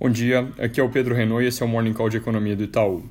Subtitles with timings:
[0.00, 2.54] Bom dia, aqui é o Pedro Renault e esse é o Morning Call de Economia
[2.54, 3.02] do Itaú.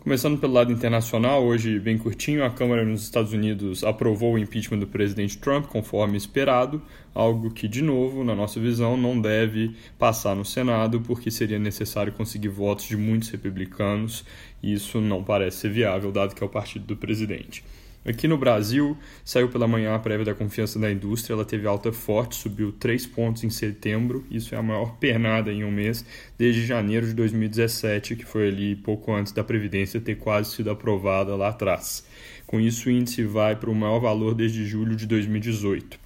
[0.00, 4.80] Começando pelo lado internacional, hoje bem curtinho, a Câmara nos Estados Unidos aprovou o impeachment
[4.80, 6.82] do presidente Trump conforme esperado,
[7.14, 12.12] algo que, de novo, na nossa visão, não deve passar no Senado porque seria necessário
[12.12, 14.22] conseguir votos de muitos republicanos
[14.62, 17.64] e isso não parece ser viável, dado que é o partido do presidente.
[18.08, 21.92] Aqui no Brasil, saiu pela manhã a prévia da confiança da indústria, ela teve alta
[21.92, 26.04] forte, subiu 3 pontos em setembro, isso é a maior pernada em um mês
[26.38, 31.34] desde janeiro de 2017, que foi ali pouco antes da Previdência ter quase sido aprovada
[31.34, 32.06] lá atrás.
[32.46, 36.05] Com isso, o índice vai para o maior valor desde julho de 2018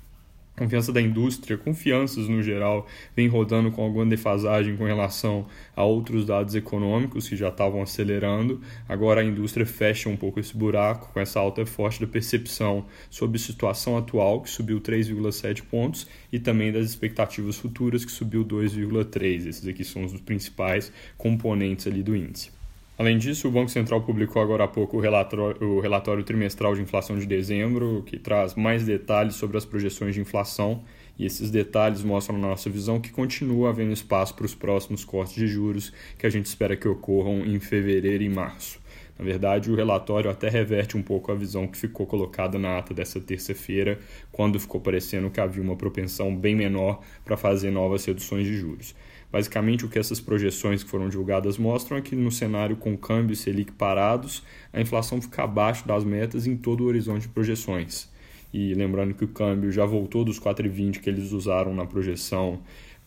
[0.61, 6.27] confiança da indústria, confianças no geral, vem rodando com alguma defasagem com relação a outros
[6.27, 8.61] dados econômicos que já estavam acelerando.
[8.87, 13.39] Agora a indústria fecha um pouco esse buraco com essa alta forte da percepção sobre
[13.39, 19.47] a situação atual, que subiu 3,7 pontos, e também das expectativas futuras, que subiu 2,3.
[19.47, 22.60] Esses aqui são os principais componentes ali do índice.
[23.01, 26.83] Além disso, o Banco Central publicou agora há pouco o relatório, o relatório, trimestral de
[26.83, 30.85] inflação de dezembro, que traz mais detalhes sobre as projeções de inflação.
[31.19, 35.35] E esses detalhes mostram, na nossa visão, que continua havendo espaço para os próximos cortes
[35.35, 38.79] de juros que a gente espera que ocorram em fevereiro e março.
[39.21, 42.95] Na verdade, o relatório até reverte um pouco a visão que ficou colocada na ata
[42.95, 43.99] dessa terça-feira,
[44.33, 48.95] quando ficou parecendo que havia uma propensão bem menor para fazer novas reduções de juros.
[49.31, 53.37] Basicamente, o que essas projeções que foram divulgadas mostram é que no cenário com câmbio
[53.37, 58.09] Selic parados, a inflação fica abaixo das metas em todo o horizonte de projeções.
[58.55, 62.61] E lembrando que o câmbio já voltou dos 4,20 que eles usaram na projeção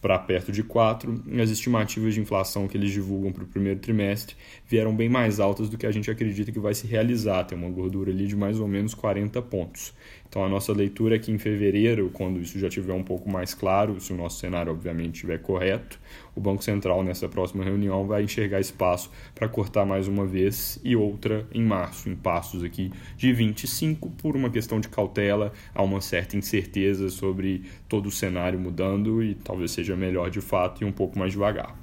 [0.03, 4.35] para perto de 4, as estimativas de inflação que eles divulgam para o primeiro trimestre
[4.67, 7.69] vieram bem mais altas do que a gente acredita que vai se realizar, tem uma
[7.69, 9.93] gordura ali de mais ou menos 40 pontos.
[10.33, 13.53] Então a nossa leitura é que em fevereiro, quando isso já estiver um pouco mais
[13.53, 15.99] claro, se o nosso cenário obviamente estiver correto,
[16.35, 20.95] o Banco Central nessa próxima reunião vai enxergar espaço para cortar mais uma vez e
[20.95, 26.01] outra em março, em passos aqui de 25 por uma questão de cautela, há uma
[26.01, 30.91] certa incerteza sobre todo o cenário mudando e talvez seja melhor de fato e um
[30.91, 31.75] pouco mais devagar.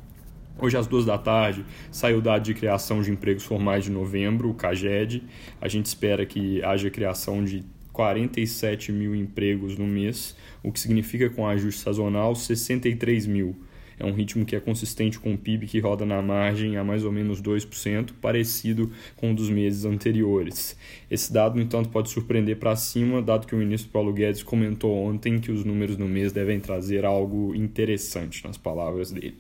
[0.59, 4.51] Hoje, às duas da tarde, saiu o dado de criação de empregos formais de novembro,
[4.51, 5.23] o CAGED.
[5.61, 11.31] A gente espera que haja criação de 47 mil empregos no mês, o que significa,
[11.31, 13.57] com ajuste sazonal, 63 mil.
[14.01, 17.05] É um ritmo que é consistente com o PIB que roda na margem a mais
[17.05, 20.75] ou menos 2%, parecido com o dos meses anteriores.
[21.11, 24.97] Esse dado, no entanto, pode surpreender para cima, dado que o ministro Paulo Guedes comentou
[24.97, 29.37] ontem que os números no mês devem trazer algo interessante, nas palavras dele.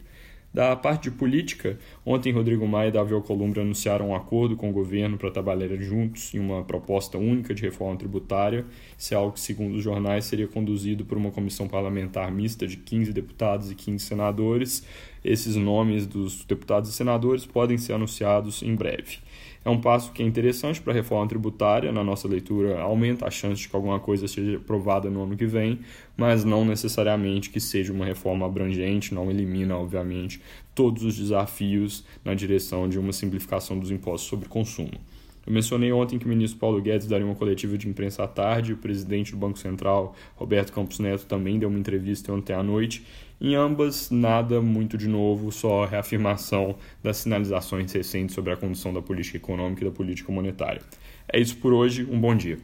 [0.52, 4.72] Da parte de política, ontem Rodrigo Maia e Davi Alcolumbre anunciaram um acordo com o
[4.72, 8.66] governo para trabalhar juntos em uma proposta única de reforma tributária.
[8.98, 12.76] Isso é algo que, segundo os jornais, seria conduzido por uma comissão parlamentar mista de
[12.76, 14.84] 15 deputados e 15 senadores.
[15.24, 19.18] Esses nomes dos deputados e senadores podem ser anunciados em breve.
[19.62, 23.30] É um passo que é interessante para a reforma tributária, na nossa leitura, aumenta a
[23.30, 25.80] chance de que alguma coisa seja aprovada no ano que vem,
[26.16, 30.40] mas não necessariamente que seja uma reforma abrangente, não elimina, obviamente,
[30.74, 34.98] todos os desafios na direção de uma simplificação dos impostos sobre consumo.
[35.50, 38.72] Eu mencionei ontem que o ministro Paulo Guedes daria uma coletiva de imprensa à tarde,
[38.72, 43.04] o presidente do Banco Central, Roberto Campos Neto, também deu uma entrevista ontem à noite.
[43.40, 49.02] Em ambas, nada muito de novo, só reafirmação das sinalizações recentes sobre a condução da
[49.02, 50.82] política econômica e da política monetária.
[51.26, 52.56] É isso por hoje, um bom dia.